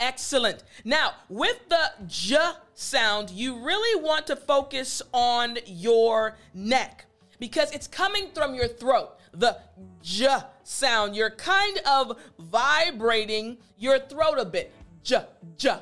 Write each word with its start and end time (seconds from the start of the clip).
Excellent. 0.00 0.64
Now, 0.84 1.12
with 1.28 1.68
the 1.68 1.92
J 2.06 2.38
sound, 2.74 3.30
you 3.30 3.58
really 3.58 4.02
want 4.02 4.26
to 4.28 4.36
focus 4.36 5.02
on 5.12 5.58
your 5.66 6.36
neck 6.54 7.06
because 7.38 7.70
it's 7.72 7.86
coming 7.86 8.28
from 8.34 8.54
your 8.54 8.68
throat 8.68 9.18
the 9.32 9.58
j 10.02 10.28
sound. 10.64 11.16
You're 11.16 11.30
kind 11.30 11.78
of 11.86 12.18
vibrating 12.38 13.58
your 13.78 13.98
throat 13.98 14.38
a 14.38 14.44
bit. 14.44 14.72
J, 15.02 15.24
j. 15.56 15.76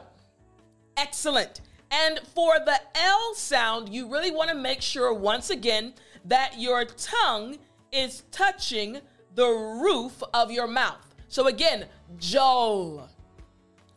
Excellent. 0.97 1.61
And 1.91 2.21
for 2.35 2.59
the 2.59 2.81
L 2.95 3.35
sound, 3.35 3.89
you 3.89 4.11
really 4.11 4.31
want 4.31 4.51
to 4.51 4.57
make 4.57 4.83
sure, 4.83 5.13
once 5.15 5.51
again, 5.51 5.95
that 6.25 6.59
your 6.59 6.85
tongue 6.85 7.59
is 7.93 8.23
touching 8.31 8.99
the 9.35 9.47
roof 9.47 10.23
of 10.35 10.51
your 10.51 10.67
mouth. 10.67 11.15
So 11.29 11.47
again, 11.47 11.87
Joel. 12.19 13.09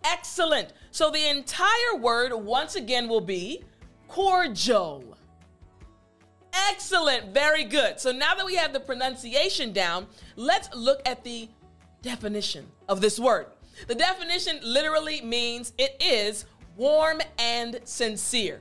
Excellent. 0.04 0.74
So 0.92 1.12
the 1.12 1.30
entire 1.30 1.96
word, 1.98 2.34
once 2.34 2.76
again, 2.76 3.08
will 3.08 3.22
be 3.22 3.64
cordial. 4.08 5.18
Excellent. 6.70 7.34
Very 7.34 7.64
good. 7.64 8.00
So 8.00 8.12
now 8.12 8.36
that 8.36 8.46
we 8.46 8.56
have 8.56 8.74
the 8.74 8.80
pronunciation 8.80 9.74
down, 9.74 10.08
let's 10.36 10.74
look 10.76 11.02
at 11.06 11.24
the 11.24 11.50
definition 12.02 12.68
of 12.88 13.02
this 13.02 13.20
word. 13.20 13.48
The 13.88 13.96
definition 13.96 14.60
literally 14.64 15.22
means 15.22 15.74
it 15.78 15.96
is 16.00 16.46
warm 16.78 17.22
and 17.38 17.80
sincere. 17.84 18.60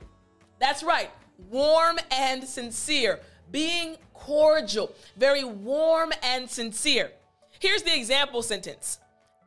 That's 0.59 0.83
right. 0.83 1.11
Warm 1.49 1.99
and 2.11 2.43
sincere. 2.43 3.19
Being 3.51 3.95
cordial. 4.13 4.93
Very 5.17 5.43
warm 5.43 6.11
and 6.23 6.49
sincere. 6.49 7.11
Here's 7.59 7.83
the 7.83 7.95
example 7.95 8.41
sentence 8.41 8.99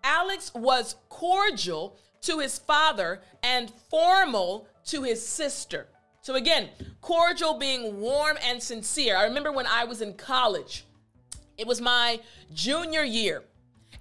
Alex 0.05 0.53
was 0.55 0.97
cordial 1.09 1.97
to 2.23 2.39
his 2.39 2.59
father 2.59 3.21
and 3.43 3.73
formal 3.91 4.69
to 4.87 5.03
his 5.03 5.27
sister. 5.27 5.89
So 6.23 6.37
again, 6.37 6.69
cordial 7.01 7.55
being 7.59 8.01
warm 8.01 8.39
and 8.45 8.63
sincere. 8.63 9.17
I 9.17 9.25
remember 9.25 9.51
when 9.51 9.67
I 9.67 9.85
was 9.85 10.01
in 10.01 10.15
college, 10.15 10.85
it 11.59 11.67
was 11.67 11.81
my 11.81 12.21
junior 12.55 13.03
year. 13.03 13.43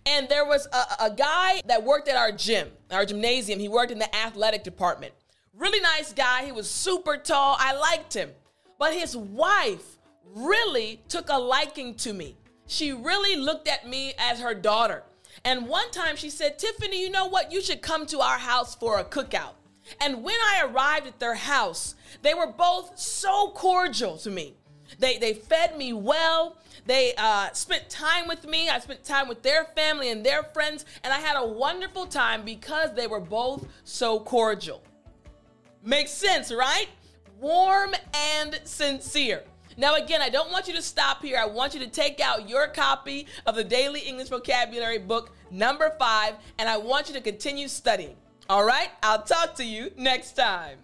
And 0.06 0.30
there 0.30 0.46
was 0.46 0.68
a, 0.72 1.06
a, 1.06 1.12
guy 1.12 1.62
that 1.66 1.84
worked 1.84 2.08
at 2.08 2.16
our 2.16 2.32
gym, 2.32 2.70
our 2.92 3.06
gymnasium. 3.06 3.60
He 3.60 3.70
worked 3.70 3.92
in 3.92 3.98
the 3.98 4.16
athletic 4.16 4.64
department. 4.64 5.14
Really 5.56 5.80
nice 5.80 6.14
guy. 6.14 6.46
He 6.46 6.52
was 6.52 6.70
super 6.70 7.18
tall. 7.18 7.56
I 7.60 7.74
liked 7.74 8.14
him. 8.14 8.30
But 8.78 8.94
his 8.94 9.18
wife 9.18 9.98
really 10.34 11.02
took 11.08 11.30
a 11.30 11.38
liking 11.38 11.96
to 11.96 12.14
me. 12.14 12.36
She 12.68 12.94
really 12.94 13.36
looked 13.36 13.68
at 13.68 13.88
me 13.88 14.14
as 14.18 14.40
her 14.40 14.54
daughter. 14.54 15.04
And 15.44 15.68
one 15.68 15.90
time 15.90 16.16
she 16.16 16.30
said, 16.30 16.60
Tiffany, 16.60 17.02
you 17.02 17.10
know 17.10 17.28
what? 17.28 17.52
You 17.52 17.62
should 17.62 17.82
come 17.82 18.06
to 18.08 18.20
our 18.22 18.38
house 18.38 18.76
for 18.76 19.00
a 19.00 19.04
cookout. 19.04 19.54
And 20.00 20.24
when 20.24 20.36
I 20.36 20.66
arrived 20.66 21.08
at 21.08 21.20
their 21.20 21.36
house, 21.36 21.96
they 22.22 22.34
were 22.34 22.48
both 22.48 22.98
so 22.98 23.52
cordial 23.52 24.18
to 24.18 24.30
me. 24.30 24.56
They, 25.00 25.18
they 25.18 25.34
fed 25.34 25.78
me 25.78 25.94
well. 25.94 26.58
They 26.86 27.14
uh, 27.18 27.52
spent 27.54 27.90
time 27.90 28.28
with 28.28 28.46
me. 28.48 28.70
I 28.70 28.80
spent 28.80 29.04
time 29.04 29.28
with 29.28 29.42
their 29.42 29.66
family 29.76 30.10
and 30.10 30.26
their 30.26 30.44
friends, 30.44 30.86
and 31.04 31.14
I 31.14 31.20
had 31.20 31.38
a 31.38 31.46
wonderful 31.46 32.06
time 32.06 32.44
because 32.44 32.94
they 32.94 33.08
were 33.08 33.20
both 33.20 33.66
so 33.84 34.20
cordial. 34.20 34.84
Makes 35.84 36.12
sense, 36.12 36.52
right? 36.52 36.88
Warm 37.40 37.94
and 38.14 38.60
sincere. 38.64 39.44
Now, 39.78 39.96
again, 39.96 40.22
I 40.22 40.30
don't 40.30 40.52
want 40.52 40.68
you 40.68 40.74
to 40.76 40.82
stop 40.82 41.24
here. 41.24 41.38
I 41.38 41.46
want 41.46 41.74
you 41.74 41.80
to 41.80 41.88
take 41.88 42.20
out 42.20 42.50
your 42.50 42.68
copy 42.68 43.28
of 43.46 43.56
the 43.56 43.64
Daily 43.64 44.02
English 44.02 44.28
Vocabulary 44.28 44.98
book, 44.98 45.32
number 45.50 45.96
five, 45.98 46.36
and 46.60 46.68
I 46.68 46.78
want 46.78 47.08
you 47.08 47.16
to 47.16 47.22
continue 47.22 47.68
studying. 47.68 48.16
All 48.50 48.66
right, 48.66 48.90
I'll 49.02 49.24
talk 49.24 49.56
to 49.56 49.64
you 49.64 49.92
next 49.96 50.34
time. 50.34 50.78